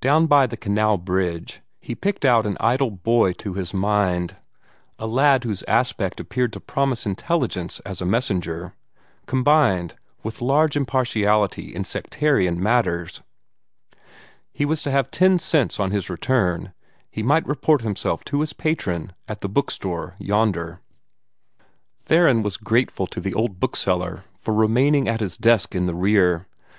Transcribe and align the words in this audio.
Down 0.00 0.24
by 0.26 0.46
the 0.46 0.56
canal 0.56 0.96
bridge 0.96 1.60
he 1.78 1.94
picked 1.94 2.24
out 2.24 2.46
an 2.46 2.56
idle 2.58 2.90
boy 2.90 3.34
to 3.34 3.52
his 3.52 3.74
mind 3.74 4.36
a 4.98 5.06
lad 5.06 5.44
whose 5.44 5.62
aspect 5.64 6.20
appeared 6.20 6.54
to 6.54 6.60
promise 6.60 7.04
intelligence 7.04 7.78
as 7.80 8.00
a 8.00 8.06
messenger, 8.06 8.72
combined 9.26 9.94
with 10.22 10.40
large 10.40 10.74
impartiality 10.74 11.74
in 11.74 11.84
sectarian 11.84 12.58
matters. 12.58 13.20
He 14.54 14.64
was 14.64 14.82
to 14.84 14.90
have 14.90 15.10
ten 15.10 15.38
cents 15.38 15.78
on 15.78 15.90
his 15.90 16.08
return; 16.08 16.60
and 16.68 16.72
he 17.10 17.22
might 17.22 17.46
report 17.46 17.82
himself 17.82 18.24
to 18.24 18.40
his 18.40 18.54
patron 18.54 19.12
at 19.28 19.40
the 19.42 19.50
bookstore 19.50 20.14
yonder. 20.18 20.80
Theron 22.00 22.42
was 22.42 22.56
grateful 22.56 23.06
to 23.08 23.20
the 23.20 23.34
old 23.34 23.60
bookseller 23.60 24.24
for 24.38 24.54
remaining 24.54 25.08
at 25.08 25.20
his 25.20 25.36
desk 25.36 25.74
in 25.74 25.84
the 25.84 25.94
rear. 25.94 26.46